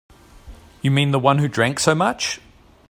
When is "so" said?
1.79-1.93